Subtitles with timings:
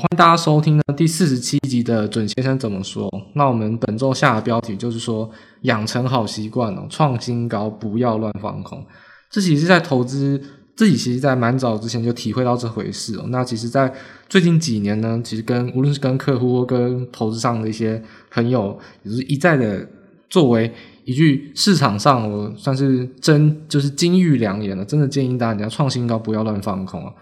[0.00, 3.10] 欢迎大家收听呢第四十七集的准先生怎么说。
[3.34, 5.28] 那我们本周下的标题就是说，
[5.62, 8.86] 养成好习惯哦，创新高，不要乱放空。
[9.28, 10.40] 这其实在投资，
[10.76, 13.24] 自己其实在蛮早之前就体会到这回事哦。
[13.30, 13.92] 那其实，在
[14.28, 19.84] 最近几年呢，其实跟无论是跟客户或跟投资上的一些朋友，也是一再的
[20.30, 20.72] 作为
[21.06, 27.12] 一句市场上我算是真就是金玉良言了，真的建议大家创新高，不要乱放空啊。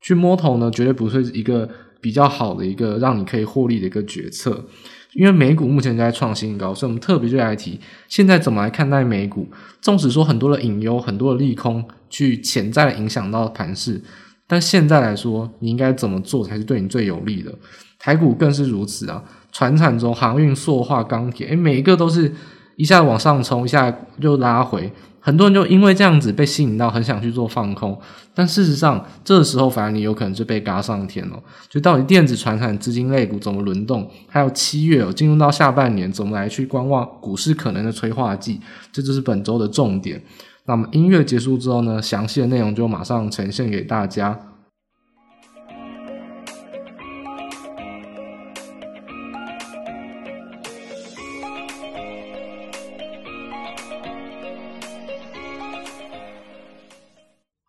[0.00, 1.68] 去摸头呢，绝对不是一个。
[2.06, 4.64] 比较好的一个让你可以获利的一个决策，
[5.12, 9.48] 因为美股目前在创新高，所以我们特别就来提现在怎么来看待美股。
[9.80, 14.00] 纵使说很多的隐忧、很多的利空去潜在的影响到盘势，
[14.46, 17.52] 但现在来说，你应该怎么做才是对你最有利的？
[17.98, 19.24] 台股更是如此啊！
[19.50, 22.32] 船产中航运、塑化、钢铁，诶，每一个都是
[22.76, 24.92] 一下往上冲，一下就拉回。
[25.18, 27.98] 很多人就因为这样子被吸引到，很想去做放空，
[28.32, 31.36] 但事实上，这时候反而你有可能就被嘎上天了。
[31.68, 38.60] 就到底电子传产资金类股怎么轮动，还有七月哦，进入到下半年怎么来去观望股市可能的催化剂，
[38.92, 40.22] 这就是本周的重点。
[40.66, 44.38] 那么音乐结束之后呢，详细的内容就马上呈现给大家。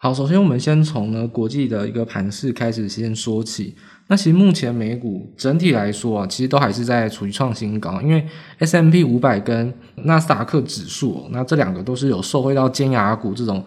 [0.07, 3.75] 好，首先我们先从呢国际的一个盘势开始先说起。
[4.07, 8.25] 那其实目前美股整体来说啊，其实都还是在处于创新高，因为
[8.59, 9.73] S M P 五百跟
[10.05, 13.61] 纳斯达克指数，那这两个都是有受惠到尖牙股这种。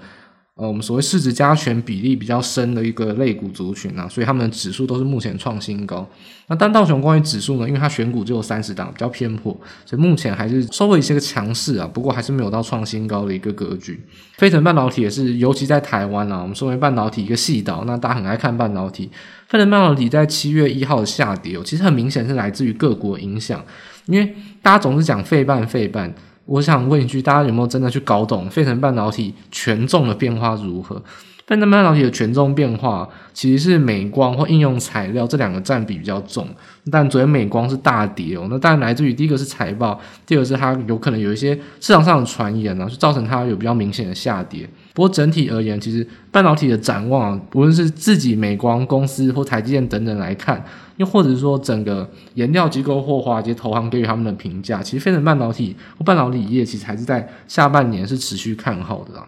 [0.61, 6.07] 呃，我们所谓市值加权比例比较深的一个类股族群啊，所以他们的指数都是目前创新高。
[6.49, 13.99] 那但道琼关于指数呢，因为它选股只有三十档，比较偏颇，所以目前还是稍微一些个强势啊，不过还是没有到创新高的一个格局。
[14.37, 19.11] 费城半导体也是，尤其在台湾啊，我们说为半导体一个细导，那大家很爱看半导体。
[19.49, 23.65] 费城半导体在七月一号的下跌哦，其实很明显是来自于各国影响，
[24.05, 26.15] 因为大家总是讲费半费半。
[26.51, 31.01] 我想问一句，大家有没有真的去搞懂费城半导体权重的变化如何？
[31.47, 36.49] 费城半导体的权重变化其实是美光或应用材料这两个占比比较重，
[36.91, 38.49] 但昨天美光是大跌哦。
[38.51, 44.69] 那当然来自于第一个是财报，第二个是它有可能有一些市场上的传言呢，就造成它有比较明显的下跌。
[45.01, 50.63] 不过整体而言，其实半导体的展望，无论是自己美光公司或台积电等等来看，
[50.99, 59.27] 又或者是说整个研调机构或华尔街投行给予他们的评价，其实费城半导体或半导体业其实还是在下半年是持续看好的啦。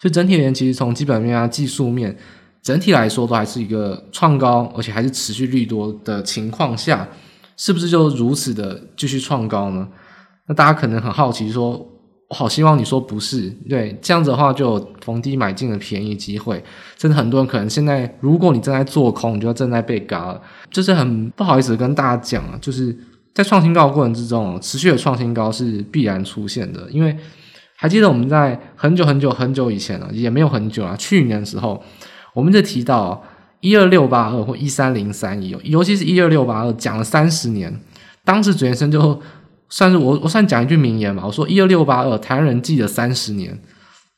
[0.00, 2.16] 所以整体而言，其实从基本面啊、技术面，
[2.62, 7.06] 整体来说都还是一个创高，而且还是持续利多的情况下，
[7.58, 9.86] 是不是就如此的继续创高呢？
[10.46, 11.86] 那大家可能很好奇说。
[12.28, 16.62] 我好希望你说不是，对，这样子的话就有逢低买进的便宜机会。
[16.94, 20.42] 真的很多人可能现在，如果你正在做空，你就正在被嘎了。
[20.70, 22.94] 就是很不好意思跟大家讲啊，就是
[23.32, 26.86] 在创新高的过程之中，持续的创新高是必然出现的。
[26.90, 27.16] 因为
[27.74, 31.82] 还记得我们在很久很久很久以前啊，也没有很久啊，去年的时候，
[32.34, 33.24] 我们就提到
[33.60, 37.80] 一二六八二或一三零三一，尤其是一二六八二，讲了三十年，
[38.22, 39.18] 当时准先生就。
[39.70, 41.22] 算是我，我算讲一句名言吧。
[41.26, 43.58] 我说一二六八二，台湾人记了三十年，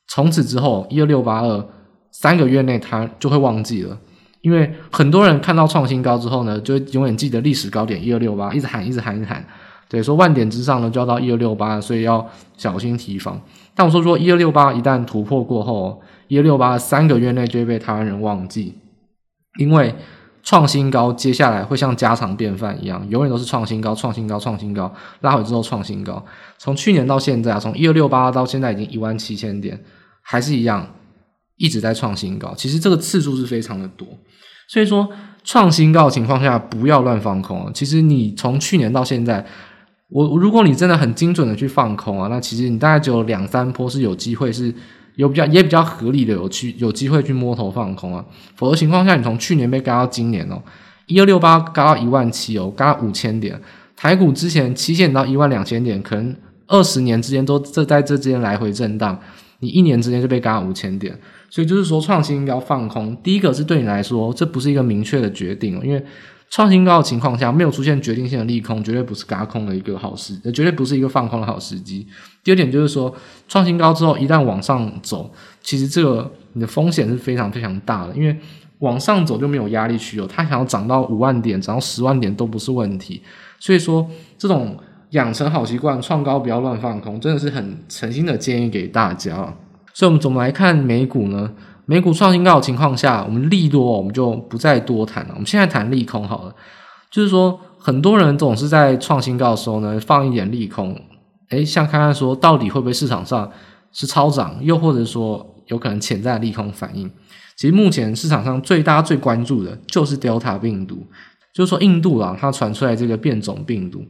[0.09, 1.69] 从此之后一二六八二
[2.13, 3.99] 三个月内他就会忘记了，
[4.43, 9.45] 因为很多人看到创新高之后呢，就永远记得历史高点一二六八，一直喊，一直喊，一直喊。
[9.89, 12.25] 对，说万点之上呢就要到一二六八，所以要
[12.57, 13.41] 小心提防。
[13.75, 18.79] 但我说，说一二六八一旦突破过后，一二六八三个月内就会被台湾人忘记，
[19.59, 19.95] 因为。
[20.43, 26.25] 创新高，接下来会像家常便饭一样，永远都是创新高、创新高、创新高，拉回之后创新高。
[26.59, 29.79] 从去年到现在啊，从一二六八到现在已经一万七千点，
[30.23, 30.87] 还是一样
[31.57, 32.55] 一直在创新高。
[32.55, 34.09] 其实这个次数是非常的多，
[34.69, 35.09] 所以说
[35.45, 37.71] 创新高的情况下不要乱放空。
[37.75, 39.45] 其实你从去年到现在，
[40.09, 44.75] 我如果你真的很精准的去放空啊，那其实你大概只有两三波是有机会是。
[45.21, 48.25] 有比较也比较合理的有去有机会去摸头放空啊，
[48.57, 50.63] 否则情况下，你从去年被嘎到今年哦，
[51.07, 53.61] 一二六八嘎到一万七哦，嘎五千点，
[53.95, 56.35] 台股之前期限到一万两千点，可能
[56.67, 59.21] 二十年之间都这在这之间来回震荡，
[59.59, 61.15] 你一年之间就被嘎五千点，
[61.51, 66.03] 所以就是说创新要放空，第一个是对你来说这不是一个明确的决定，因为。
[66.51, 72.07] 创新高的情况下，没有出现决定性的利空，绝对不是轧空的一个好时，绝对不是一个放空的好时机。
[72.43, 73.15] 第二点就是说，
[73.47, 75.33] 创新高之后一旦往上走，
[75.63, 78.37] 其实这个你的风险是非常非常大的，因为
[78.81, 83.23] 往上走就没有压力区哦，它想要涨到五万点、涨到十万点都不是问题。
[83.61, 84.05] 所以说，
[84.37, 84.77] 这种
[85.11, 89.55] 养成好习惯，创高不要乱放空，真的是很诚心的建议给大家。
[89.93, 91.53] 所以，我们怎么来看美股呢？
[91.91, 95.33] 美股创新高的情况下，我们利多我们就不再多谈了。
[95.33, 96.55] 我们现在谈利空好了，
[97.11, 100.97] 就是说很多人总是在创新高的时候呢放一点利空，
[101.49, 103.51] 诶，想看看说到底会不会市场上
[103.91, 107.11] 是超涨，又或者说有可能潜在利空反应。
[107.57, 111.05] 其实目前市场上最大最关注的就是 Delta 病毒，
[111.53, 114.05] 就是说印度啊它传出来这个变种病毒。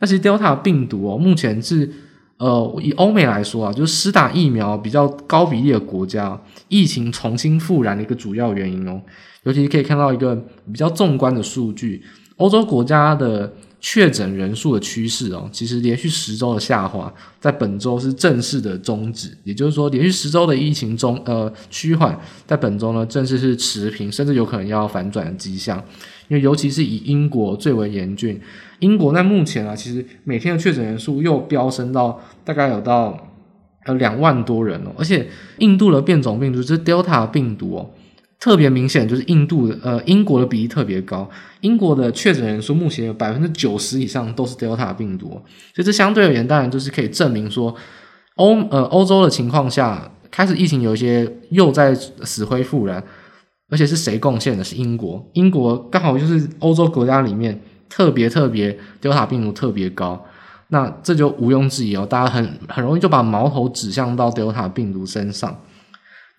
[0.00, 1.88] 那其实 Delta 病毒哦，目前是
[2.42, 6.36] 呃以欧美来说啊，就是施打疫苗比较高比例的国家，
[6.66, 9.00] 疫情重新复燃的一个主要原因哦。
[9.44, 10.34] 尤其可以看到一个
[10.72, 12.02] 比较纵观的数据，
[12.38, 13.52] 欧洲国家的
[13.84, 19.36] 确诊人数的趋势哦，其实连续十周的下滑，在本周是正式的终止。
[19.42, 25.82] 也就是说，连续十周的疫情中呃趋缓，在本周呢正式是持平，甚至有可能要反转的迹象。
[26.28, 28.40] 因为尤其是以英国最为严峻。
[28.78, 33.32] 英国在目前啊，其实每天的确诊人数又飙升到大概有到
[33.86, 35.26] 呃两万多人哦，而且
[35.58, 37.90] 印度的变种病毒就是 Delta 病毒哦，
[38.42, 41.30] 特别明显，就是印度的呃英国的比例特别高，
[41.60, 45.28] 英国的确诊人数目前有百分之九十以上都是 Delta 病毒，
[45.72, 47.72] 所以这相对而言当然就是可以证明说
[48.34, 53.00] 欧呃欧洲的情况下开始疫情有一些又在死灰复燃，
[53.70, 54.64] 而且是谁贡献的？
[54.64, 57.60] 是英国，英国刚好就是欧洲国家里面。
[57.88, 60.24] 特别特别，Delta 病毒特别高，
[60.68, 65.54] 那这就毋庸置疑哦，大家很很容易就把矛头指向到 Delta 病毒身上。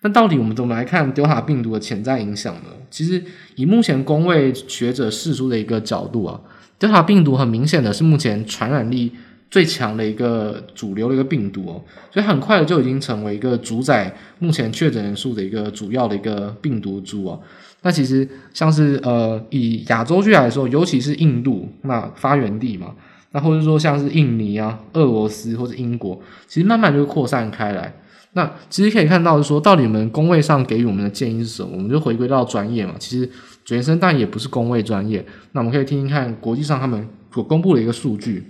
[0.04, 2.68] 那到底我们怎么来看 Delta 病毒的潜在影响呢？
[2.90, 3.24] 其实
[3.56, 6.38] 以目前公卫学者释出的一个角度啊
[6.78, 9.12] ，Delta 病毒很明显的是目前传染力
[9.50, 17.40] 最强的一个主流的一个病毒哦，所以很快的就已经成为一个主宰目前确诊人数的一个主要的一个病毒株哦。
[17.80, 22.94] 那其实像是呃，以亚洲区来说，尤其是印度，那发源地嘛，
[23.32, 27.94] 那或者说像是印尼啊、俄罗斯或者英国，其实慢慢就扩散开来。
[28.34, 31.70] 那其实可以看到是说，到底我们工位上给予我们的建议是什么？
[31.72, 32.94] 我们就回归到专业嘛。
[32.98, 33.26] 其实
[33.64, 38.44] 准先生但也不是工位专业，那我们可以听听看国际上他们所公布的一个数据。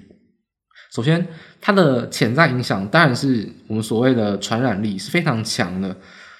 [0.92, 1.26] 首先，
[1.60, 5.96] 它的潜在影响当然是我们所谓的传染力是非常强的，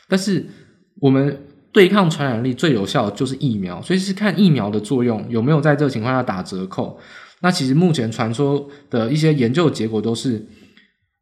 [0.09, 0.45] 但是
[1.01, 1.39] 我们。
[1.75, 6.97] 对抗传染力最有效就是疫苗，所以是看疫苗的作用有没有在这个情况下打折扣。
[7.41, 10.47] 那其实目前传说的一些研究结果都是，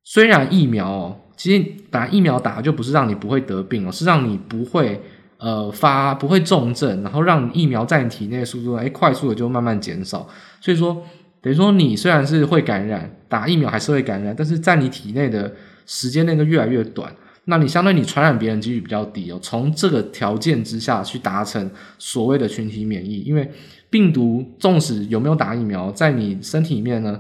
[0.05, 5.03] 虽然疫苗哦，其实打疫苗打就不是让你不会得病哦，是让你不会
[5.39, 10.29] 呃发不会重症，然后让疫苗在你体内的速度哎快速的就慢慢减少。
[10.61, 11.03] 所以说
[11.41, 15.53] 等于说你虽然是会感染，打疫苗还是会感染，但是在你体内的
[15.85, 17.13] 时间内就越来越短。
[17.47, 21.69] 那你相对你传染别人几率比较低哦，从这个条件之下去达成
[21.99, 23.51] 所谓的群体免疫，因为
[23.91, 27.19] 病毒纵使有没有打疫苗，在你身体里面呢，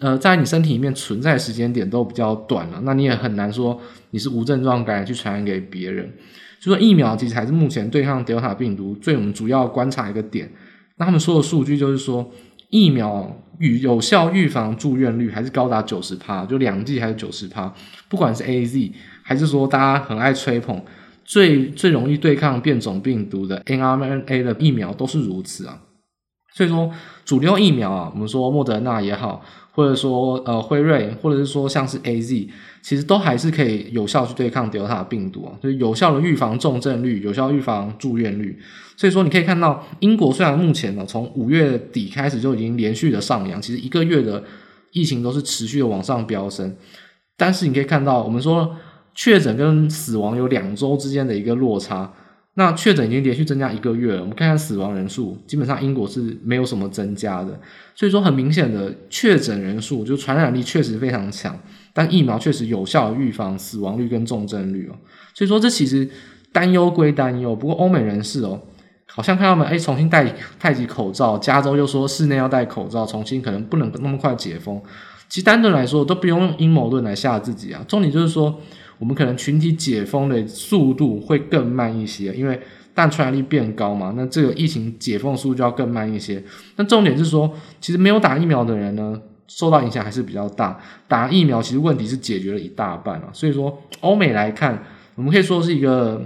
[0.00, 3.78] 呃，在你身体里面存在时间点都比较短了，那你也很难说
[4.10, 6.10] 你是无症状感染去传染给别人。
[6.58, 10.50] 就说疫苗其实还是目前对抗 Delta 病毒最我们主要观察一个点。
[10.96, 12.28] 那他们说的数据就是说，
[12.70, 17.72] 疫苗与有效预防住院率还是高达九十趴，就两剂还是九十趴，
[18.08, 18.92] 不管是 AZ。
[19.22, 20.82] 还是说，大家很爱吹捧
[21.22, 25.78] 最最容易对抗变种病毒的 mRNA 的疫苗都是如此啊。
[26.52, 26.90] 所以说，
[27.24, 29.42] 主流疫苗啊，我们说莫德纳也好，
[29.72, 32.48] 或者说呃辉瑞，或者是说像是 AZ，
[32.82, 38.58] 其实都还是可以有效去对抗 Delta 病毒啊，就是有效的预防重症率，有效预防住院率。
[38.96, 44.42] 所以说，你可以看到英国虽然目前呢，从五月底开始就已经连续的上扬，其实一个月的
[44.92, 46.74] 疫情都是持续的往上飙升，
[47.36, 48.74] 但是你可以看到，我们说。
[49.20, 52.08] 确诊跟死亡有两周之间的一个落差，
[52.58, 54.20] 那确诊已经连续增加一个月了。
[54.20, 57.56] 我们看看死亡人数，基本上英国是没有什么增加的。
[57.94, 61.56] 所以说，很明显的确诊人数就传染力确实非常强，
[61.92, 64.96] 但疫苗确实有效预防死亡率跟重症率哦。
[65.34, 66.10] 所以说，这其实
[66.50, 68.60] 担忧归担忧，不过欧美人士哦，
[69.06, 74.82] 好像看他们哎重新戴戴起口罩，加州又说室内要戴口罩，重新可能不能那么快解封。
[75.28, 77.84] 其实单纯来说，都不用用阴谋论来吓自己啊。
[77.86, 78.60] 重点就是说。
[78.98, 82.60] 我们可能群体解封的速度会更慢一些，因为
[82.94, 86.42] 但传染力变高嘛，那这个疫情解封速度就要更慢一些。
[86.76, 90.80] 那重点是说，其实没有打疫苗的人呢，受到影响还是比较大。
[91.06, 94.82] 打疫苗其实问题是解决了一大半了，所以说欧美来看，
[95.14, 96.20] 我们可以说是一个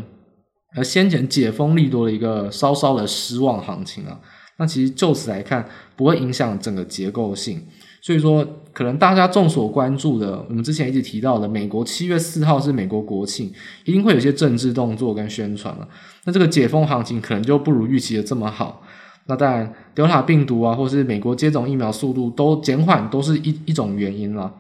[0.75, 4.19] 呃先前解封力多的一个稍稍的失望行情啊。
[4.59, 7.62] 那其实就此来看，不会影响整个结构性。
[8.02, 13.52] 所以说，可能大家众所关注的，我们之前一直提到的，美国七月四号是美国国庆，
[13.85, 15.88] 一定会有些政治动作跟宣传了。
[16.25, 18.82] 那这个解封行情可能就不如预期的这么好。
[19.26, 24.52] 那当然，Delta 病毒啊，或是美国接种疫苗速度都减缓，都是一一种原因了。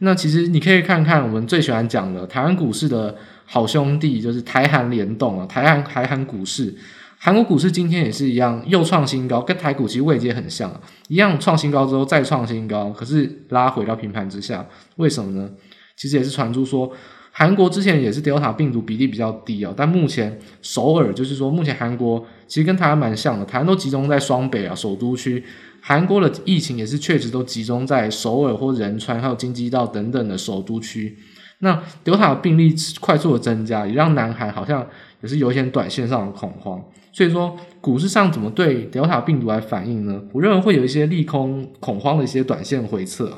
[0.00, 3.14] 那其实你可以看看我们最喜欢讲的台湾股市的
[3.44, 6.74] 好兄弟，就是台韩联动啊，台韩台韩股市，
[7.20, 10.72] 韩国股市今天也是一样，又创新高，跟台股其实位阶很像，
[11.08, 14.64] 一样创新高之后再创新高，可是拉回到平盘之下，
[14.96, 15.50] 为什么呢？
[15.96, 16.92] 其实也是传出说。
[17.30, 25.44] 韩国之前也是 Delta 病毒比例比较低哦，但目前首尔就是说，目前韩国其实跟台湾蛮像的，台湾都集中在双北啊首都区，
[25.80, 31.16] 韩国的疫情也是确实都集中在首尔或仁川还有京畿道等等的首都区。
[31.60, 34.84] 那 Delta 病例快速的增加，也让南韩好像
[35.20, 36.82] 也是有一些短线上的恐慌。
[37.12, 40.22] 所以说股市上怎么对 Delta 病毒来反应呢？
[40.32, 43.32] 我认为会有一些利空恐慌的一些短线回撤，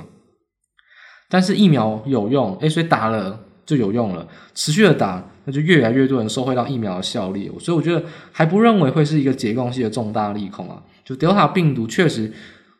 [1.29, 3.41] 但是疫苗有用，诶，所以打了。
[3.67, 10.83] 就有用了，持续的打，那就越来越多人受惠到疫苗的效力，所以我觉得还不认为会是一个结构性的重大利空啊。
[11.05, 12.33] 就 Delta 病毒确实，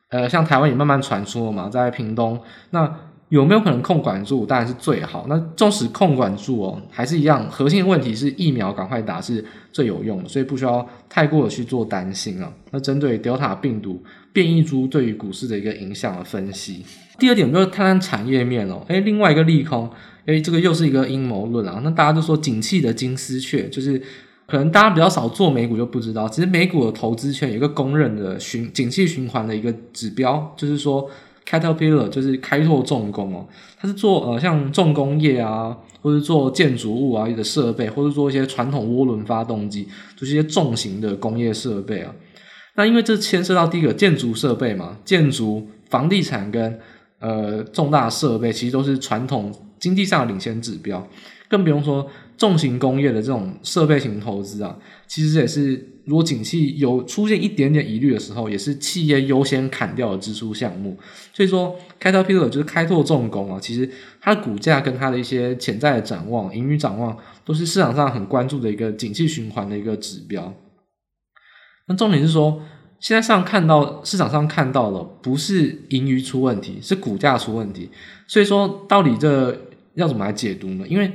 [0.09, 2.92] 呃，像台湾也慢慢传出了嘛，在屏东，那
[3.30, 4.44] 有没有可能控管住？
[4.44, 5.25] 当然是最好。
[5.28, 12.52] 那纵使控管住哦，还是一样，核心的问题是疫苗赶快打是最有用的，所以不需要太过的去做担心啊。
[12.72, 16.84] 那针对 Delta 病毒变异株对于股市的一个影响的分析，
[17.18, 19.90] 第二点就是看看产业面哦，诶，另外一个利空。
[20.26, 24.00] 因为这个又是一个阴谋论啊，那大家都说景气的金丝雀，就是
[24.46, 31.08] 可能大家比较少做美股就不知道，其实美股的投资圈有一个公认的循景气循环的一个指标，就是说
[31.49, 33.47] Caterpillar 就是开拓重工哦，
[33.78, 42.14] 它是做呃像重工业啊，或者做建筑物啊的设备，或者做一些传统涡轮发动机，就是一些重型的工业设备啊。
[42.76, 46.78] 那因为这牵涉到第一个建筑设备嘛，建筑、房地产跟
[47.18, 49.52] 呃重大设备其实都是传统。
[49.80, 51.09] 经济上的领先指标，
[51.49, 52.06] 更不用说
[52.37, 60.98] 重型工业的这种设备型投资啊，其实也是如果景气有出现一点点疑虑的时候，也是企业优先砍掉的支出项目。
[61.32, 63.88] 所以说，Caterpillar 就是开拓重工啊，其实
[64.20, 70.52] 它的股价跟它的一些潜在的展望、盈余展望，都是市场上很关注的一个景气循环的一个指标。
[71.86, 72.60] 那重点是说，
[72.98, 77.88] 现在上看到市场上看到的不是盈余出问题，是股价出问题。
[78.26, 79.56] 所以说，到底这
[79.94, 80.84] 要怎么来解读呢？
[80.88, 81.12] 因为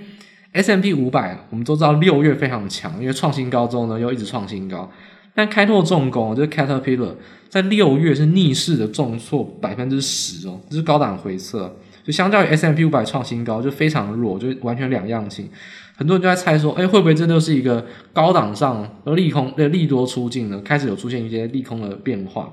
[0.55, 4.89] S M P 五百，我们都知道六月非常强，因为创新高之后呢，又一直创新高。
[5.33, 7.13] 但开拓重工，就是 Caterpillar，
[7.49, 11.69] 在六月是逆势的重挫百分之十哦，这是高档回撤，
[12.05, 15.49] 就相较于 S M P 五百创新高就非常弱，就完全两样情。
[15.97, 20.61] 很多人就在猜说，哎，会不会真的是一个高档上的利空的利多出尽呢？
[20.63, 22.49] 开始有出现一些利空的变化。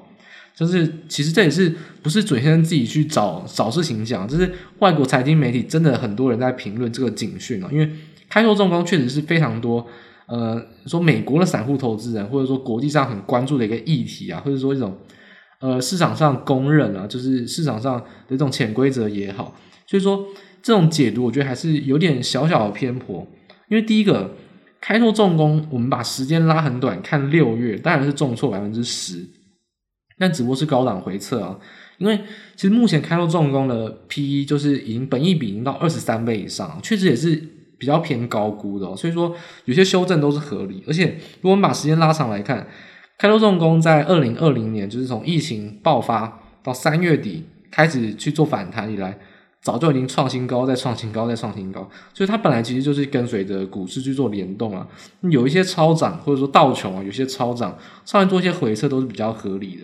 [0.55, 7.91] 就是其实这也是不是准先生自己去找找事情讲，就是外国财经媒体真的很多人在评论这个警讯啊，因为
[8.29, 9.87] 开拓重工确实是非常多，
[10.27, 14.97] 呃，说美国的散户投资人或者说国际上很关注的一个议题啊，或者说一种
[15.61, 19.55] 呃市场上公认啊，就是市场上的一种潜规则也好，
[19.87, 20.25] 所以说
[20.63, 23.27] 这种解读我觉得还是有点小小的偏颇，
[23.69, 24.35] 因为第一个
[24.81, 29.27] 开拓重工，我们把时间拉很短，看六月当然是重挫百分之十。
[30.19, 31.59] 但只不过是高档回撤啊，
[31.99, 32.19] 因为
[32.55, 37.43] 其实目前开拓重工的 PE 就是已经本益比已经到二十三倍以上，确实也是
[37.79, 38.97] 比较偏高估的哦。
[38.97, 42.67] 所以说有些修正都是合理，而且如果我们把时间拉长来看，
[43.19, 49.19] 开拓重工在二零二零年就是从疫情爆发到三月底开始去做反弹以来，
[49.61, 51.89] 早就已经创新高，再创新高，再创新高。
[52.13, 54.87] 所以它本来其实就是跟随着股市去做联动啊，
[55.21, 59.83] 有一些超涨或者说倒穷啊，有些超涨，上来做一些回撤都是比较合理的。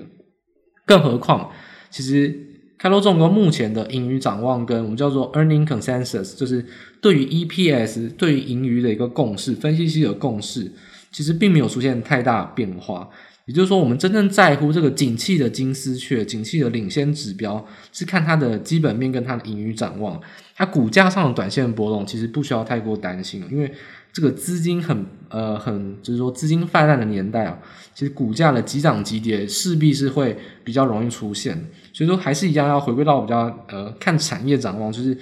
[0.89, 1.51] 更何况，
[1.91, 2.35] 其实
[2.79, 6.65] 开罗重工目前的盈余展望跟我们叫做 earning consensus，就是
[7.03, 10.73] 对于 EPS 对于盈余的一个共识，分析师的共识，
[11.13, 13.09] 其实并没有出现太大变化。
[13.45, 20.21] 也就是说，我们真正在乎这个景气的金丝雀，景气的领先指标，是看它的基本面跟它的盈余展望。
[20.57, 23.71] 它股价上的短线波动，其实不需要太过担心，因为。
[24.11, 27.59] 这个资金很呃很就是说资金泛滥的年代啊，
[27.95, 31.55] 其实股价的急涨急跌势必是会比较容易出现，
[31.93, 35.17] 所以说还是一样要回归到比较呃看产业展望，就是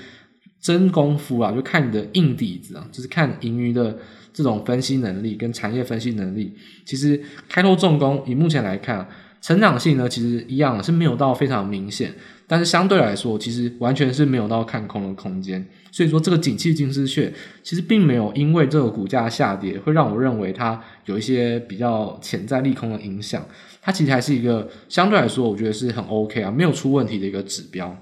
[0.60, 3.96] 真功夫啊，就看你的硬底子啊，就是看盈余的
[4.32, 6.54] 这种分析能力跟产业分析能力。
[6.84, 9.08] 其实开拓重工以目前来看，
[9.46, 12.12] 成长性呢其实一样是没有到非常明显。
[12.48, 15.64] 但是相对来说，其实完全是没有到看空的空间。
[15.92, 23.44] 所以说，这个景气金丝雀其实并没有因为这个股价下跌，会让我认为它有一些比较潜在利空的影响。
[23.80, 27.96] 它其实还是一个相对来说，我觉得是很 OK 啊，没有出问题的一个指标。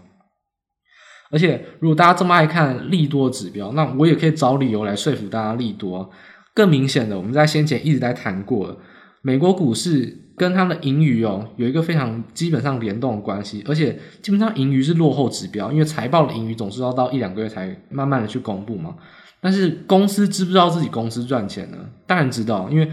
[1.31, 6.11] 而且，如果大家这么爱看利多指标，那我也可以找理由来说服大家利多。
[6.55, 8.79] 更明显的，我们在先前一直在谈过，
[9.23, 10.24] 美国股市。
[10.37, 18.95] 跟它的盈余哦，有一个非常基本上联动的关系，而且基本上盈余是落后指标，因为财报的盈余总是要到一两个月才慢慢的去公布嘛。
[19.41, 21.77] 但是公司知不知道自己公司赚钱呢？
[22.07, 22.89] 当然知道，因为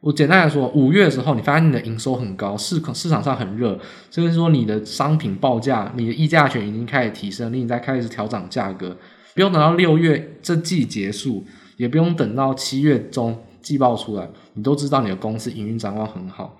[0.00, 3.76] 我简单来说，五月的时候你发现你的营收很高，市市场上很热，
[4.08, 8.96] 就是说你的商品报价、你的议价权已经开始提升，你在开始调涨价格，
[9.34, 11.44] 不用等到六月这季结束，
[11.76, 13.36] 也不用等到七月中
[13.66, 16.56] 季报出来，你都知道你的公司营运展望很好。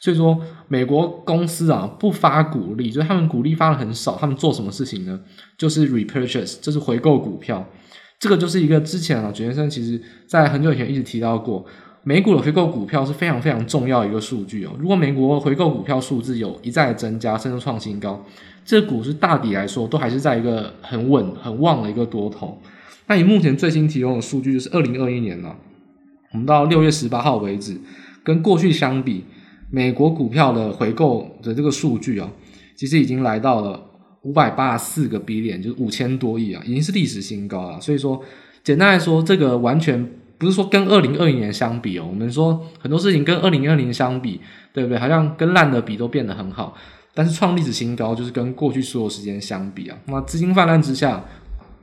[0.00, 5.20] 所以说，美国公司啊不发股利，就是他们股利发的很少，他们做什么事情呢？
[5.56, 7.64] 就是 repurchase，就是回购股票。
[8.18, 11.64] 这个就是一个之前啊，卷先生其实在很久以前一直提到过，
[12.02, 14.72] 美股的回购股票是非常非常重要一个数据哦。
[14.78, 18.24] 如果美国回购股票数字有一再增加，甚至创新高，
[18.64, 22.58] 这股市大抵来说都还是在一个很稳、很旺的一个多头。
[23.06, 25.54] 那你目前最新提供的数据，就是二零二一年了，
[26.32, 27.80] 我们到六月十八号为止，
[28.24, 29.24] 跟过去相比。
[29.72, 32.28] 美国股票的回购的这个数据啊，
[32.74, 33.80] 其实已经来到了
[34.22, 37.80] 五百八十四个 B 点，就是五千多亿啊，已经是历史新高了。
[37.80, 38.20] 所以说，
[38.64, 40.04] 简单来说，这个完全
[40.38, 42.06] 不是说跟二零二零年相比哦。
[42.08, 44.40] 我们说很多事情跟二零二零相比，
[44.72, 44.98] 对不对？
[44.98, 46.74] 好像跟烂的比都变得很好，
[47.14, 49.96] 但是创历史新高就是跟过去所有时间相比啊。
[50.06, 51.24] 那资金泛滥之下，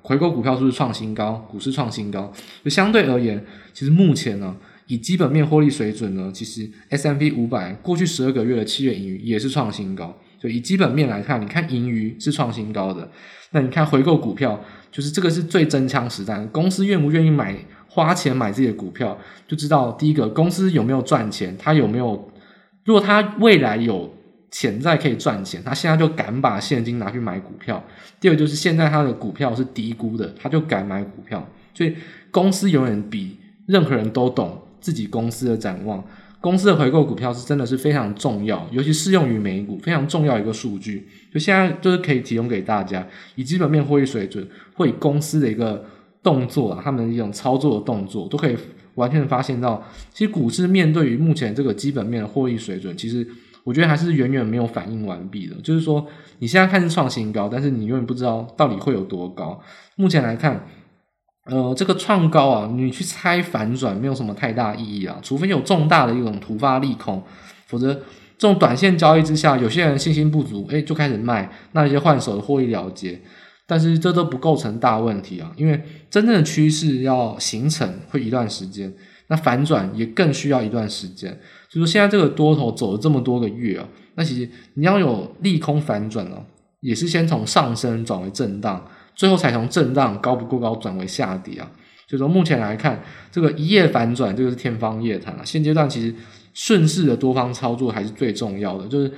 [0.07, 1.33] 回购股票是不是创新高？
[1.51, 2.31] 股市创新高，
[2.63, 4.55] 就相对而言，其实目前呢。
[4.89, 10.15] 以基本面获利水准呢，其实 S M P 五百过去十二个月的七月盈余也是创新高。
[10.39, 13.11] 就以基本面来看，你看盈余是创新高的，
[13.51, 14.57] 那你看回购股票，
[14.89, 16.47] 就是这个是最真枪实弹。
[16.51, 17.53] 公司愿不愿意买
[17.89, 22.31] 花钱买自己的股票，就知道第一个公司有没有赚钱，他有没有，
[22.85, 24.09] 如果他未来有
[24.51, 27.83] 潜在可以赚钱，他现在就敢把现金拿去买股票。
[28.19, 31.47] 第二就是现在他的股票是低估的，他就敢买股票。
[31.73, 31.95] 所以
[32.31, 34.63] 公司永远比任何人都懂。
[34.79, 36.01] 自己公司的展望，
[36.39, 41.05] 公司的回购股票是真的是非常重要，尤其适用于美股非常重要一个数据。
[41.33, 45.83] 就现在就是可以提供给大家，以基本面获利水准，或以公司的一个
[46.23, 48.55] 动作啊，他们的一种操作的动作，都可以
[48.93, 53.27] 完全发现到，其实股市面对于目前这个基本面的获利水准，其实
[53.67, 55.55] 我觉得还是远远没有反应完毕的。
[55.61, 56.07] 就是说，
[56.39, 59.61] 你现在看是创新高，但是你永远不知道到底会有多高。
[59.97, 60.65] 目前来看。
[61.49, 67.23] 呃，这个创高啊，你去猜反转没有什么太大意义啊，除非有重大的一种突发利空，
[67.67, 73.21] 否则这种短线交易之下，有些人信心不足，诶，就开始卖，那一些换手的获利了结，
[73.65, 78.93] 但是这都不构成大问题啊，因为真正的趋势要形成会一段时间，
[79.27, 81.31] 那反转也更需要一段时间，
[81.69, 86.45] 所以说现在这个多头走了这么多个月啊，那其实你要有利空反转哦，
[86.81, 88.85] 也是先从上升转为震荡。
[89.15, 91.67] 最后才从震荡高不过高转为下跌啊，
[92.07, 95.41] 所以说目前来看，这个一夜反转，这个是天方夜谭啊。
[95.43, 96.13] 现阶段其实
[96.53, 99.11] 顺势的多方操作还是最重要的，就是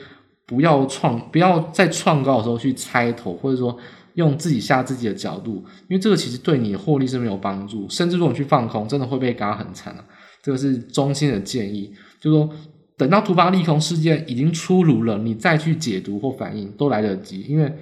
[0.46, 3.78] 不要创，不要在创高的时候去猜头，或者说
[4.20, 10.06] 用自己下自己的角度，因为这个其实对你的获利是没有帮助，甚至如果你去放空，真的会被嘎很惨啊。
[10.44, 12.50] 这个是中心的建议，就是说
[12.98, 17.74] 等到突发利空事件已经出炉了，你再去解读或反应都来得及，因为。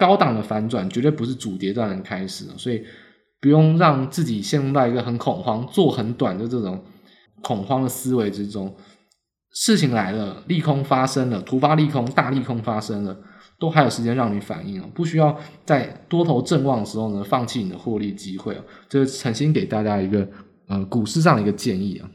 [0.00, 2.84] 高档的反转绝对不是主跌段的开始，所以
[3.40, 6.80] 不用让自己陷入到一个很恐慌、做很短的这种
[7.42, 8.72] 恐慌的思维之中。
[9.52, 13.18] 事情来了，利空发生了，突发利空、大利空发生了，
[13.58, 18.56] 都还有时间让你反应，不需要在多头正旺的时候呢放弃你的获利机会。
[18.88, 20.28] 这是诚心给大家一个
[20.68, 22.08] 呃股市上的一个建议啊。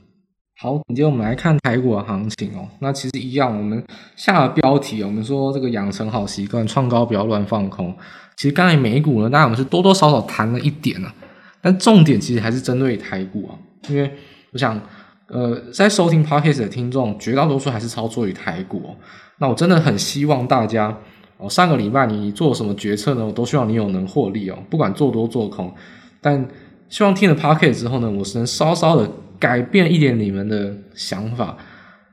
[0.62, 2.66] 好，紧接着我们来看台股的行情哦。
[2.80, 3.84] 那其实一样，我们
[4.16, 7.94] 下了标题，我们说这个养成好习惯，创高不要乱放空。
[8.38, 11.14] 其实刚才美股呢，当然我们是多多少少谈了一点啊，
[11.60, 13.58] 但重点其实还是针对台股啊。
[13.90, 14.10] 因为
[14.52, 14.80] 我想，
[15.28, 18.96] 呃，在收听 Podcast 的听众绝大多数还是操作于台股哦。
[19.40, 20.98] 那我真的很希望大家
[21.38, 23.26] 哦，上个礼拜你做什么决策呢？
[23.26, 25.74] 我都希望你有能获利哦，不管做多做空。
[26.22, 26.48] 但
[26.90, 29.10] 希望听了 Pocket 之后呢，我是能稍稍的。
[29.40, 31.58] 改变一点你们的想法，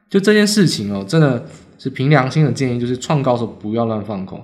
[0.09, 1.46] 就这件事情哦，真的
[1.78, 4.42] 是凭良心的建议，就是创高的时候不要乱放空。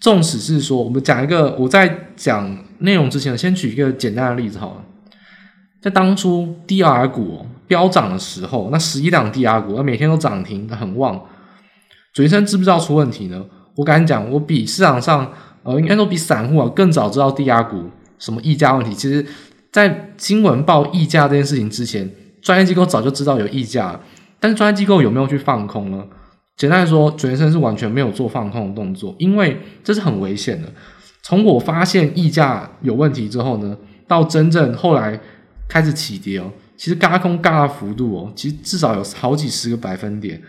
[0.00, 4.84] 纵使是说，我们讲一个，我在讲内容之前，先举一个简单的例子好了。
[5.80, 11.24] 在当初 DR 股飙涨的时候，那十一档 DR 股，那每天都涨停，很旺。
[12.12, 13.44] 嘴生知不知道出问题呢？
[13.76, 17.84] 我敢讲，我比市场上呃，应该说比散户啊更早知道低压股
[18.18, 18.92] 什么溢价问题。
[18.92, 19.24] 其实。
[19.72, 22.10] 在新闻报溢价这件事情之前，
[22.40, 24.00] 专业机构早就知道有溢价，
[24.40, 26.02] 但是专业机构有没有去放空呢？
[26.56, 30.72] 简单来说，卷生是完全没有做放空的动作，因为这是很危险的。
[31.22, 33.76] 从我发现溢价有问题之后呢，
[34.08, 35.20] 到真正后来
[35.68, 40.40] 开始起跌哦，其实轧空嘎的幅度哦，其实至少有好几十个百分点，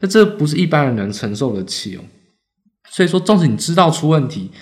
[0.00, 2.02] 那这不是一般人能承受得起哦。
[2.94, 4.52] 所以说，纵使你知道出问题，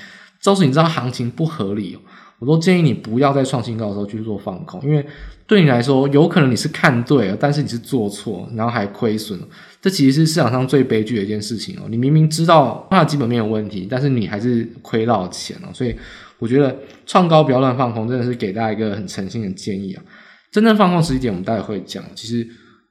[0.41, 1.99] 纵使你知道行情不合理。
[2.39, 5.07] 我都建议你不要在创新高的时候去做放空，因为
[5.47, 9.39] 对你来说，有可能你是看对了，但是你是做错，然后还亏损，
[9.83, 11.83] 这其实是市场上最悲剧的一件事情哦。
[11.91, 15.69] 你明明知道它基本面有问题，但是你还是亏到钱了。
[15.75, 15.95] 所以
[16.39, 16.75] 我觉得
[17.07, 20.03] 创高不要乱放空，真的是给大家一个很诚心的建议啊。
[20.51, 22.03] 真正放空时机点，我们待会会讲。
[22.17, 22.45] 其实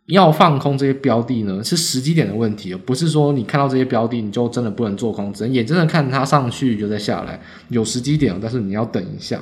[0.08, 9.42] 要放空这些标的呢，是时机点的问题，不是说你看到这些标的你就真的不能做空，只能眼睁睁看它上去就再下来，有时机点，但是你要等一下。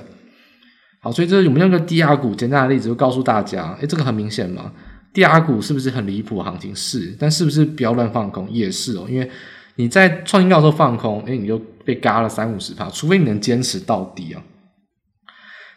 [1.01, 4.71] 好，所以这我们用个低压股简单的例子，就告诉大家，诶，这个很明显嘛，
[5.13, 6.75] 低压股是不是很离谱行情？
[6.75, 8.47] 是，但是不是不要乱放空？
[8.51, 9.31] 也是哦，因为
[9.75, 14.43] 你在创新高的时候放空，诶，你就被嘎了三五十趴，除非你能坚持到底啊。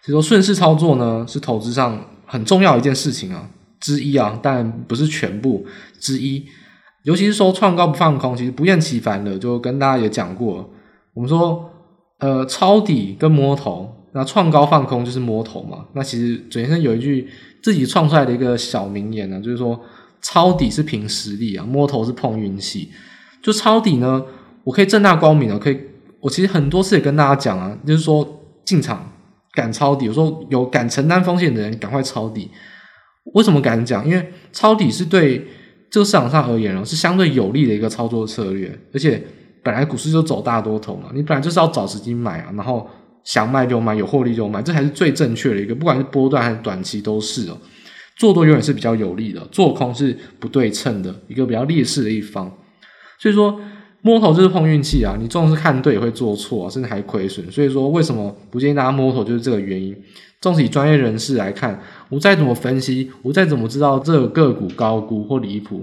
[0.04, 3.48] 所以说顺势操作呢，是投资上很重要一件事情啊
[3.82, 5.66] 之一啊，但不是全部
[6.00, 6.46] 之一。
[7.04, 10.70] 尤其是说创高不放空，其实不厌其烦的就跟大家也讲过，
[11.12, 11.68] 我们说
[12.20, 13.98] 呃抄底跟摸头。
[14.14, 15.86] 那创高放空就是摸头嘛？
[15.94, 17.26] 那其实准先生有一句
[17.62, 19.80] 自己创出来的一个小名言呢，就是说
[20.20, 22.90] 抄底是凭实力啊，摸头是碰运气。
[23.42, 24.22] 就抄底呢，
[24.64, 25.80] 我可以正大光明的，可以，
[26.20, 29.10] 我其实很多次也跟大家讲啊，就是说进场
[29.54, 32.50] 敢抄底，有时候有敢承担风险的人赶快抄底。
[33.34, 34.06] 为什么敢讲？
[34.06, 35.46] 因为抄底是对
[35.90, 39.22] 这个市场上而言呢，是相对有利的一个操作策略，而且
[39.62, 42.88] 本来股市就走大多头嘛，你本来就是要找时机买啊，然后。
[43.24, 45.72] 想卖就卖，有获利就卖，这才是最正确的一个。
[45.72, 47.56] 不管是波段还是短期都是哦。
[48.16, 52.52] 做多永远是比较有利的，做空是不对称的一个比较劣势的一方。
[53.20, 53.60] 所以说
[54.00, 57.48] 摸头就是碰运气啊，你纵使看对也会做错，甚至还亏损。
[57.48, 59.96] 所以说为什么不建议大家摸头，就是这个原因。
[60.42, 65.82] 纵使专业人士来看，我再怎么分析，我再怎么知道这个股高估或离谱，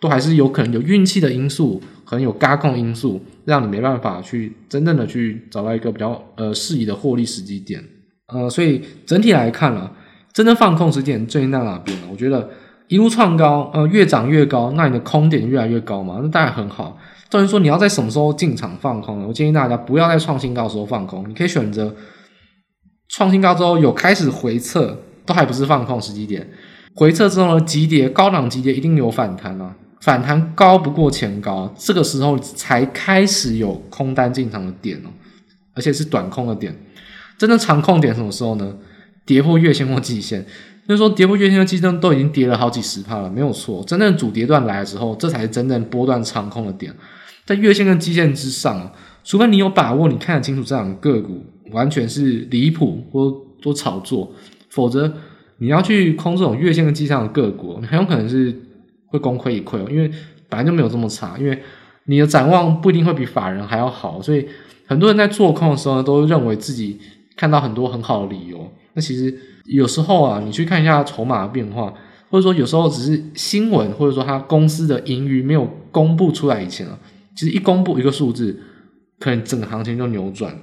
[0.00, 1.80] 都还是有可能有运气的因素。
[2.08, 7.84] 可能有轧空因素，让你没办法去真正的去找到一个比较呃适宜的获利时机点，
[8.28, 9.92] 呃，所以整体来看了，
[10.32, 12.06] 真正放空时点最近在哪边呢？
[12.10, 12.48] 我觉得
[12.86, 16.96] 一路创高，呃，越涨越高，那你的空点越来越高嘛，那当然很好。
[17.28, 19.26] 至于说你要在什么时候进场放空呢？
[19.28, 21.94] 我建议大家不要在创新高的时候放空，你可以选择
[23.08, 26.48] 创新高之后有开始回撤，都还不是放空时机点，
[26.94, 29.74] 回撤之后呢，急跌高档急跌一定有反弹啊。
[30.00, 35.10] 反弹高不过前高，这个时候才开始有空单进场的点哦，
[35.74, 36.74] 而且是短空的点。
[37.36, 38.74] 真的长空点什么时候呢？
[39.26, 40.46] 跌破月线或季线，
[40.86, 43.82] 就是说跌破月线和季线都已经跌了好几十趴了，没有错。
[43.84, 46.94] 真正主跌段来的时候，这才是真正波段长空的点。
[47.44, 48.92] 在月线跟季线之上，
[49.24, 54.32] 除非你有把握，你看得清楚这两个个股完全是离谱或做炒作，
[54.68, 55.12] 否则
[55.58, 58.54] 你要去空这种月线跟季线的个股，你很有可能是。
[59.10, 60.06] 会功亏一篑哦，因为
[60.50, 61.58] 本来就没有这么差，因为
[62.04, 64.46] 你的展望不一定会比法人还要好，所以
[64.86, 67.00] 很多人在做空的时候呢，都认为自己
[67.34, 68.70] 看到很多很好的理由。
[68.92, 71.90] 那其实有时候啊，你去看一下筹码的变化，
[72.28, 76.98] 或者说有时候只是新闻，或者说他公司的盈余没有公布出来以前啊，
[77.34, 78.60] 其实一公布一个数字，
[79.18, 80.54] 可能整个行情就扭转。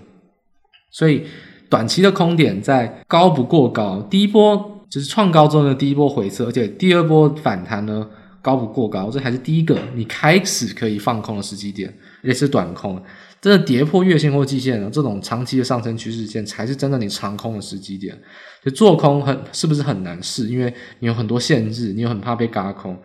[0.95, 1.23] 所以
[1.69, 8.07] 短期的空点在高不过高，第一波就是创高之后的第一波回撤，而且第二波反弹呢，
[8.41, 13.03] 高不过高，这还是第一个你开始可以放空的时机点，也是短空。
[13.41, 18.17] 真的跌破月线或季线的这种长期的上升趋势线，才是真的你长空的时机点。
[18.63, 20.47] 就做空很是不是很难试？
[20.47, 22.97] 因为你有很多限制，你又很怕被嘎空，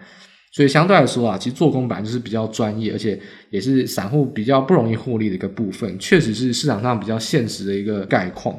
[0.53, 8.57] 所以相对来说啊，其实做空本来就是比较专业，而且也是散户比较不容易获利的一个部分，确实是市场上比较现实的一个概况。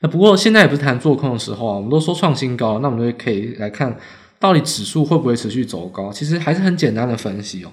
[0.00, 3.96] 那不过现在也不是谈做空的时候啊，我们都说创新高，那我们就可以来看。
[4.40, 6.12] 到底指数会不会持续走高？
[6.12, 7.72] 其实还是很简单的分析哦。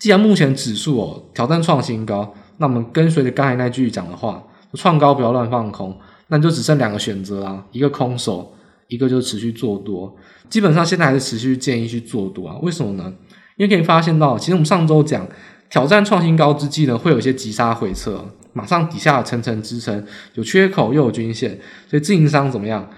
[0.00, 8.52] 既然目前指数哦挑战创新高，那我们跟随着刚才那句讲的话，创高不要乱放空，那就只剩两个选择啦，一个空手，
[8.88, 10.12] 一个就持续做多。
[10.48, 12.56] 基本上现在还是持续建议去做多啊。
[12.62, 13.12] 为什么呢？
[13.56, 15.26] 因为可以发现到，其实我们上周讲
[15.70, 20.04] 挑战创新高之际呢，会有一些急杀回撤，马上底下层层支撑，
[20.34, 22.88] 有缺口又有均线，所以自营商怎么样？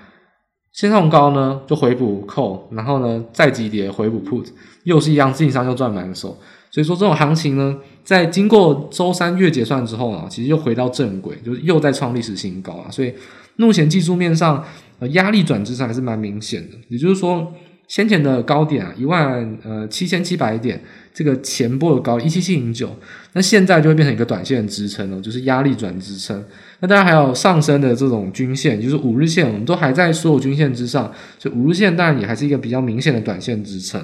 [0.72, 4.46] 先冲高呢，就回补 call，然后呢再急跌回补 put，
[4.84, 6.38] 又是一样，自营商又赚满手。
[6.70, 12.90] 所以说这种行情呢，在经过周三月结算之后呢，其实又回到正轨，就是又在创历史新高啊。
[12.90, 13.12] 所以
[13.56, 14.62] 目前技术面上，
[14.98, 17.52] 呃，压力转支上还是蛮明显的，也就是说。
[17.88, 20.78] 先前的高点啊，一万呃七千七百点，
[21.14, 22.94] 这个前波的高一七七零九，
[23.32, 26.44] 那现在就会变成一个短线的支撑了，就是压力转支撑。
[26.80, 33.98] 那当然还有上升的这种均线，就是五日线，我们都还在所有均线之上，所以五日线当然也还是一个比较明显的短线支撑。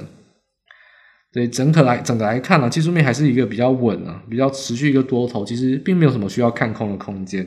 [1.34, 7.46] 所以整个来整个来看呢，技术面还是一个比较稳啊，比较持续一个多头，其实并没有什么需要看空的空间。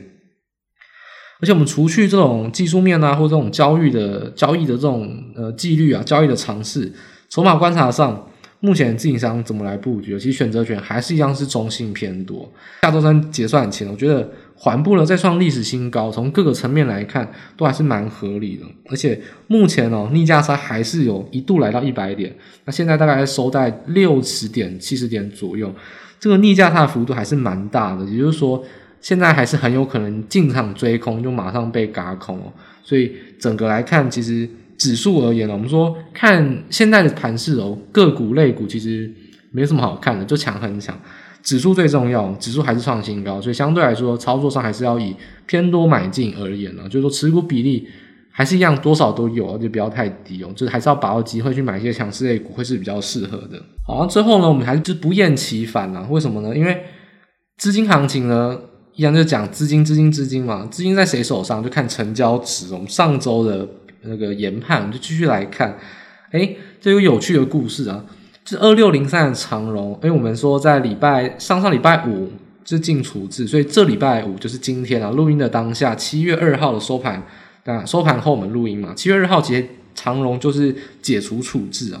[1.40, 6.92] 而且我们除去这种技术面啊，或者这种交易的交易的这种呃纪律啊，交易的尝试，
[7.28, 8.28] 筹码观察上，
[8.60, 10.18] 目前自营商怎么来布局？
[10.18, 12.50] 其实选择权还是一样是中性偏多。
[12.82, 18.64] 下周三结算前，我觉得缓步了再创历史新高，从各个层面来看，都还是蛮合理的。
[18.90, 25.72] 而且目前哦，逆价差还是有一度来到一百点，那现在大概收在六十点、七十点左右，
[26.18, 28.04] 这个逆价差的幅度还是蛮大的。
[28.06, 28.64] 也就是说，
[29.00, 32.52] 现在还是很有可能进场追空就马上被嘎空哦。
[32.82, 34.48] 所以整个来看，其实。
[34.78, 39.12] 指数而言呢，我们说看现在的盘势哦，个股类股其实
[39.50, 40.96] 没什么好看的，就强很强。
[41.42, 47.88] 指数最重要，指数还是创新高，所以相对来说操作上还是要以偏多买进而言呢，就是说持股比例
[48.30, 53.60] 还是一样，多少都有，就不要太低哦，就是还是要把握机会去买一些强势类股，会是比较适合的。
[53.84, 56.56] 好，之后呢，我们还是不厌其烦了，为什么呢？
[56.56, 56.84] 因为
[57.56, 58.56] 资金行情呢，
[58.98, 62.74] 一样就讲资金，资金，资金嘛，资金在谁手上就看成交值。
[62.74, 63.66] 我们上周的。
[64.02, 65.76] 那个研判，我们就继续来看，
[66.30, 68.04] 哎，这个有趣的故事啊，
[68.44, 72.30] 是二六零三的长荣，哎，我们说在礼拜上上礼拜五
[72.64, 77.20] 是进处置，所以这礼拜五就是今天啊，录音的当下，七月二号的收盘，
[77.64, 82.00] 那收盘后我们录音嘛，七月二号其实长荣就是解除处置啊。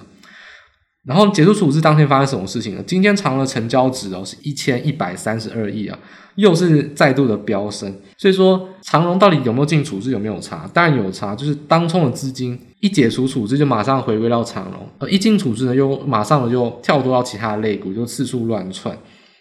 [1.08, 2.84] 然后解除处置当天发生什么事情呢？
[2.86, 5.98] 今天长荣的成交值哦是一千一百三十二亿啊，
[6.34, 7.90] 又是再度的飙升。
[8.18, 10.68] 所以说长荣到底有没有进处置，有没有差？
[10.74, 18.94] 当然有差，就是当冲的资金一解除处置就马上回归到长荣，而一进处置呢又马上的就跳脱到其他的类股，就四处乱窜。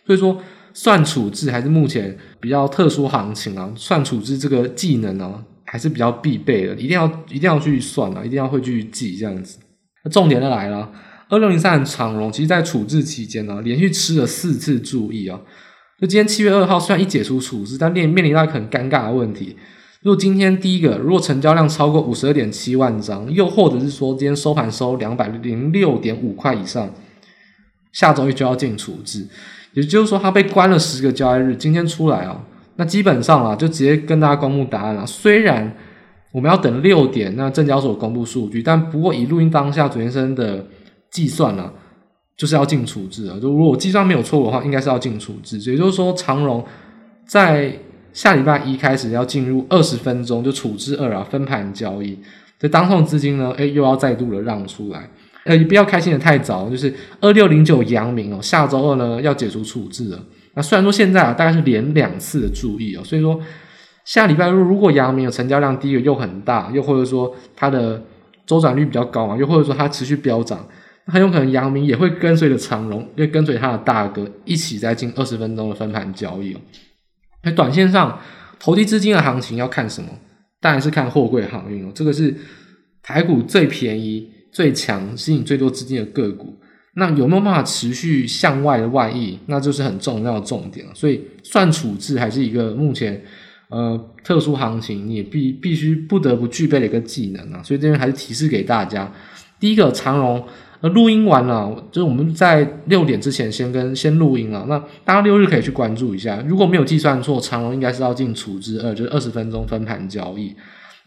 [0.06, 0.38] 所以说
[0.74, 9.60] 算处置还是目前比较特殊行情啊，算处置这个技能啊还是比较必备的，一定要一定要去算啊，一定要会去记这样子。
[10.06, 10.90] 那重点的来了。
[11.30, 15.40] 二六零三的长荣，其实在处置期间呢，连续吃了四次注意啊。
[16.00, 19.56] 就今天七月二号，虽然一解除处置，但面面临到一个很尴尬的问题。
[20.04, 26.90] 如果今天第一个，如果成交量超过五十二点七万张，又或者是说今天收盘收两百零六点五块以上，
[27.92, 29.28] 下周一就要进处置。
[29.74, 32.42] 也就是说，它被关了十个交易日，今天出来啊，
[32.76, 35.06] 那基本上啊，就直接跟大家公布答案了。
[35.06, 35.76] 虽然
[36.32, 40.66] 我们要等六点，那证交所公布数据，但不过以录音当下，左先生的。
[41.10, 41.72] 计算呢、
[42.36, 43.38] 就是要进处置啊。
[43.42, 45.58] 就如果计算没有错误的话，应该是要进处置。
[45.72, 46.64] 也就是说，长荣
[47.26, 47.78] 在
[48.14, 52.18] 下礼拜一开始要进入二十分钟就处置二啊，分盘交易。
[52.60, 55.10] 这当冲资金呢，诶，又要再度的让出来。
[55.44, 60.20] 呃，你不要开心的太早，就是二六零九阳明哦，下周二呢要解除处置了。
[60.56, 63.40] 那虽然说现在啊，大概是连两次的注意哦，所以说
[64.04, 68.02] 下礼拜如如果阳明有成交量低又很大，又或者说它的
[68.46, 70.66] 周转率比较高嘛，又或者说它持续飙涨。
[71.08, 76.60] 很有可能阳明也会跟随着长荣，因为跟随他的大哥一起在进二十分钟的分盘交易哦。
[77.44, 78.20] 那短线上
[78.60, 80.10] 投机资金的行情要看什么？
[80.60, 81.92] 当然是看货柜航运哦。
[81.96, 82.36] 这个是
[83.02, 86.54] 台股最便宜、最强、吸引最多资金的个股。
[86.96, 89.40] 那有没有办法持续向外的外溢？
[89.46, 90.92] 那就是很重要的重点了。
[90.94, 93.24] 所以算处置还是一个目前
[93.70, 97.64] 呃特殊行情，你也必必须不得不具备的一个技能啊。
[97.64, 99.10] 所以这边还是提示给大家：
[99.58, 100.46] 第一个长荣。
[100.82, 104.66] 那录音完了，就是我们在六点之前先跟先录音了。
[104.70, 110.56] 那大家六日可以去关注一下，如果没有计算错，长荣应该是要进处置二，就是二十分钟分盘交易。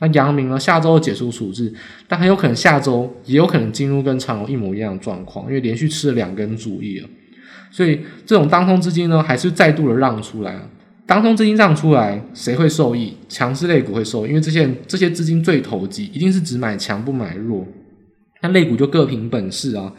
[0.01, 1.73] 那阳明呢，下周解除处置，
[2.09, 7.09] 但很有可能下周也有可能进入跟长荣一模一样的状况，因为连续吃了两根主力了。
[7.71, 10.61] 所以这种当冲资金呢，还是再度的让出来。
[11.07, 13.15] 当冲资金让出来，谁会受益？
[13.29, 17.67] 强势类股会受益，因为这些这些资金最投机，一定是只买强不买弱。
[18.43, 19.93] 那类股就各凭本事啊，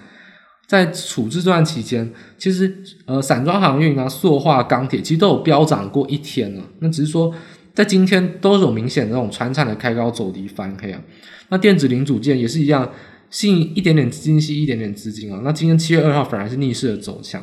[0.67, 2.75] 在处置这段期间，其实
[3.05, 6.63] 呃，散装航运啊、塑化、钢铁其实都有飙涨过一天啊。
[6.79, 7.33] 那只是说，
[7.73, 11.01] 在今天都有明显的那种传产的开高走低翻黑啊。
[11.49, 12.89] 那电子零组件也是一样，
[13.29, 15.41] 吸引一点点资金，吸一点点资金啊。
[15.43, 17.41] 那今天七月二号反而是逆势的走强，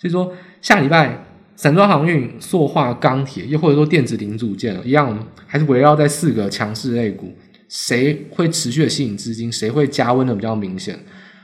[0.00, 0.32] 所以说
[0.62, 7.34] 下礼拜散装航运、塑化、钢铁，又或者说电子零组件一样，还是围绕在四个强势类股。
[7.68, 9.52] 谁会持续的吸引资金？
[9.52, 10.98] 谁会加温的比较明显？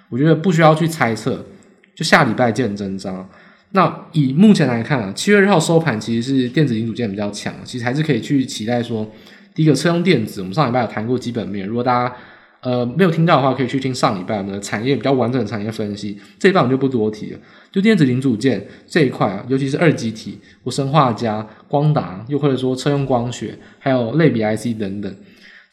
[0.09, 1.45] 我觉得不需要去猜测，
[1.95, 3.29] 就下礼拜见真章。
[3.73, 9.11] 那以目前来看啊，七月二号收盘其实是电子零组件比较强，其实还是可以去期待说，
[9.53, 12.17] 第一个车用电子，我们上礼拜有谈过基本面，如果大家
[12.61, 16.17] 呃没有听到的话，可以去听上礼拜我们的产业比较完整的产业分析。
[16.39, 17.39] 这一半我就不多提了，
[17.73, 25.13] 就电子零组件这一块啊，尤其是二极体，或生化加、光达，又或者说车用光学，还有类比 IC 等等。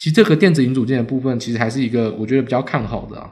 [0.02, 3.30] 其实这个电子零组件的部分，其实还是一个我觉得比较看好的啊。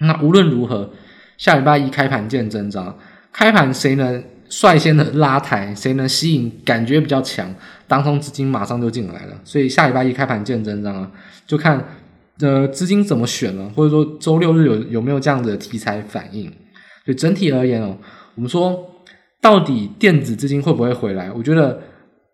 [0.00, 0.88] 那无论如何，
[1.36, 2.96] 下礼拜一开盘见真章。
[3.32, 7.52] 开盘谁能率先的拉抬，谁能吸引感觉比较强，
[7.88, 9.40] 当冲资金马上就进来了。
[9.42, 11.10] 所以下礼拜一开盘见真章啊，
[11.48, 11.84] 就看
[12.38, 16.44] 呃资金怎么选了，或者说周六日有有没有这样的题材反应。
[17.04, 17.98] 所以整体而言哦，
[18.36, 18.78] 我们说
[19.40, 21.32] 到底电子资金会不会回来？
[21.32, 21.80] 我觉得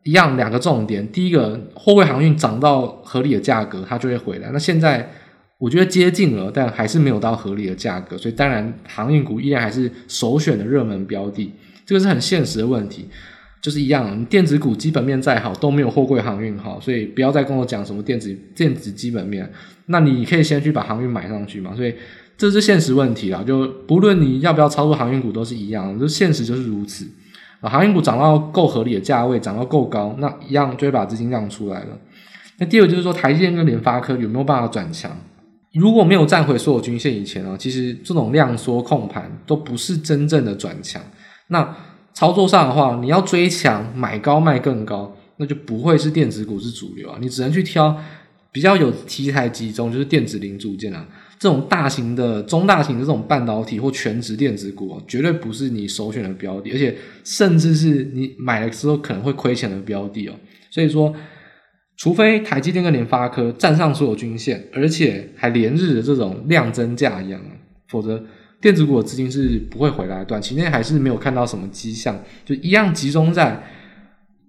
[0.05, 4.51] 一样两个重点，第一个货柜航运涨到合理的价格，它就会回来。
[4.53, 5.11] 那现在。
[5.57, 11.51] 我觉得接近了，但还是没有到合理的价格，所以当然航运股依然还是首选的热门标的，
[11.87, 13.09] 这个是很现实的问题。
[13.63, 19.51] 就是一样，电子股基本面再好都没有货柜航运好，所以不要再跟我讲什么电子电子基本面，
[19.87, 21.75] 那你可以先去把航运买上去嘛。
[21.75, 21.95] 所以
[22.37, 27.07] 这是现实问题啦，就不论你要不要操作航运股都是一样，就现实就是如此。
[27.65, 31.99] 啊，航运股涨到够合理的价位，涨到够高，那一样就会把资金让出来了。
[32.59, 35.11] 那第二个就是说，台积电跟联发科有没有办法转强？
[35.73, 41.03] 如果没有站回所有均线以前啊，其实这种量缩控盘都不是真正的转强。
[41.49, 41.75] 那
[42.13, 47.19] 操作上的话，你要追强买高卖更高，那就不会是电子股是主流啊。
[47.21, 47.97] 你只能去挑
[48.53, 51.05] 比较有题材集中，就是电子零组件啊，
[51.45, 60.33] 这种大型的、中大型的这种半导体或全职电子股啊，绝对不是你首选的标的，而且甚至是你买的时候可能会亏钱的标的哦。
[60.71, 61.15] 所以说。
[61.97, 67.41] 除非台积电跟联发科站上所有均线，而且还连日的这种量增价扬，
[67.87, 68.21] 否则
[68.61, 70.25] 电子股的资金是不会回来。
[70.25, 73.63] 短期内还是没有看到什么迹象，就一样集中在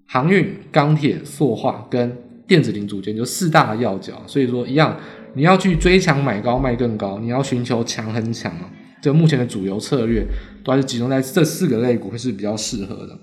[0.07, 4.23] 航运、钢铁、塑化跟电子零组件，就四大要角。
[4.25, 4.99] 所以说，一样
[5.35, 8.69] 你要去追强买高卖更高，你要寻求强很强啊。
[9.01, 10.25] 这目前的主流策略
[10.63, 13.19] 都还是集中在这四个类股，会是比较适合的。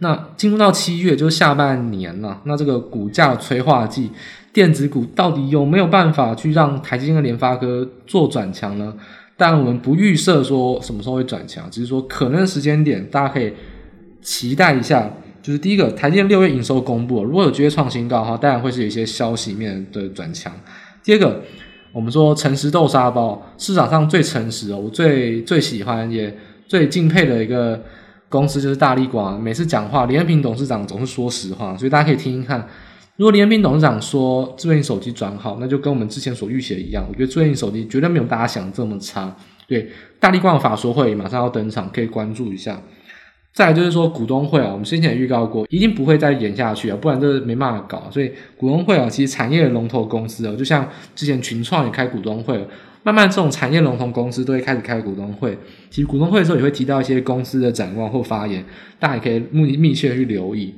[0.00, 2.42] 那进入到七月，就是下半年了。
[2.44, 4.10] 那这个股价催化剂，
[4.52, 8.92] 电子股到底有没有办法去让台积电和联发科做转强呢？
[9.36, 13.52] 但我们不预设说什么时候会转强，只是说可能时间点，大家可以
[14.20, 15.10] 期待一下。
[15.42, 20.52] 就是第一个，台积电六月营收公布，如果有机会创新高的话，当然会是有一些消息面的转强。
[21.06, 21.40] 第二个，
[21.92, 27.80] 我们说诚实豆沙包，市场上最诚实的，我最最喜欢也最敬佩的一个。
[28.28, 32.68] 公司就是大立光，每次讲话，林恩平董事长总是说实话，所以大家可以听听看。
[33.14, 39.32] 如果林恩平董事长说智慧型手机转好，那就跟我们之前所预期的一样，我觉得智慧型手机绝对没有大家想这么差。
[39.68, 39.88] 对，
[40.18, 42.82] 大立光的法说会马上要登场，可以关注一下。
[43.56, 48.06] 再来就是说股东会啊，我们先前也预告过，一定不会再演下去啊，不然这没办法搞。
[48.10, 52.68] 所以股东会啊，其实产业的龙头公司啊，就像之前群创也开股东会。
[53.02, 55.56] 慢慢，这种产业龙头公司都会开始开股东会。
[55.88, 58.62] 其实股东会的时候也会提到一些公司的展望或发言，
[58.98, 60.74] 大家也可以密密切的去留意。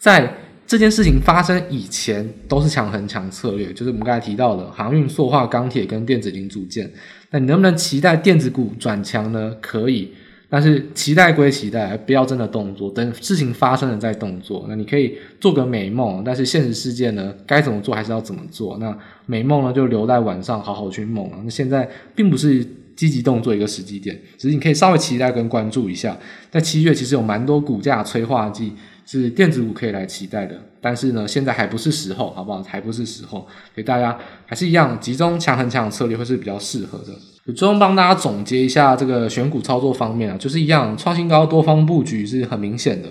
[0.00, 0.34] 在
[0.66, 6.90] 这件事情发生以前，都是强横强策略，就是我们刚才提到的航运、塑化、钢铁跟电子零组件。
[7.30, 9.54] 那你能不能期待电子股转强呢？
[9.60, 10.10] 可以。
[10.54, 14.66] 但是期待归期待，不要真的动作，等事情发生了再动作。
[14.68, 18.76] 那你可以做个美梦，但是现实世界呢，该怎么做还是要怎么做。
[18.76, 21.38] 那美梦呢，就留在晚上好好去梦了。
[21.42, 22.62] 那现在并不是
[22.94, 26.14] 积极动作一个时机点，只是你可以稍微期待跟关注一下。
[26.50, 32.62] 在七月其实有蛮多股价催化剂是电子股可以来期待的，但是呢，现在还不是时候，好不好？
[32.62, 33.40] 还不是时候，
[33.74, 37.52] 所以大家还是一样集中强很强的策略会是比较适合的。
[37.52, 43.08] 最后帮大家总结一下这个选股操作方面啊，就是一样创新高多方布局是很明显的。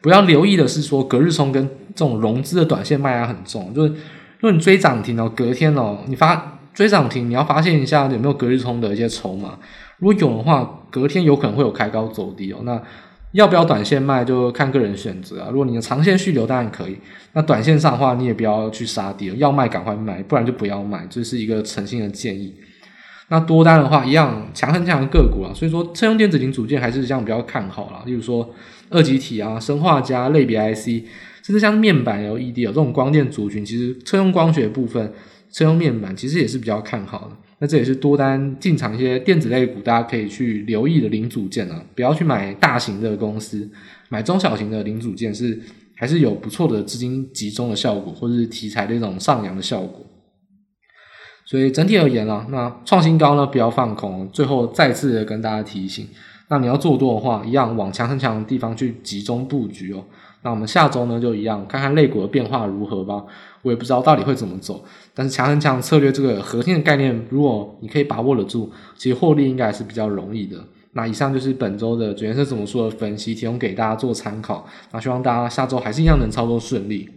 [0.00, 9.58] 不要留意的是说隔日冲跟这种融资的短线卖压很重，就是如果你追涨停哦，隔天哦，你发追涨停，你要发现一下有没有隔日冲的一些筹码，
[9.98, 12.60] 如果有的话，隔天有可能会有开高走低哦。
[12.64, 12.80] 那
[13.32, 15.48] 要不要短线卖就看个人选择啊。
[15.50, 16.96] 如果你的长线续留当然可以，
[17.32, 22.54] 那短线上的话你也不要去杀跌，要卖赶快卖，不然就不要卖，这是一个诚心的建议。
[23.28, 28.02] 那多单的话，一样强很强的个股啊，所以说车用电子零组件还是这样比较看好啦。
[28.04, 28.48] 例如说
[28.90, 30.86] 二极体啊、生化加类别 IC，
[31.42, 35.10] 甚至像面板 LED 啊这种光电族群，其实车用光学部分、
[35.50, 37.36] 车用面板其实也是比较看好的。
[37.62, 43.70] 那这也是多单进场一些电子类股，大家可以去留意的零组件啊，不要去买大型的公司，
[44.08, 45.56] 买中小型的零组件是
[45.94, 50.04] 还是有不错的资金集中的效果，或者是题材的一种上扬的效果。
[51.44, 54.28] 所以整体而言啊，那创新高呢，不要放空。
[54.32, 56.08] 最后再次的跟大家提醒，
[56.48, 60.04] 那你要做多的话，一样往强很强的地方去集中布局哦。
[60.42, 63.22] 那我们下周呢，就一样看看类股的变化如何吧。
[63.62, 64.84] 我也不知道到底会怎么走，
[65.14, 70.58] 但是强很强策略这个核心的概念，如果你可以把握得住，其实获利应该还是比较容易的。
[70.94, 74.66] 那以上就是本周的准先生怎么说的分析，提供给大家做参考。
[74.92, 77.08] 那希望大家下周还是一样能操作顺利。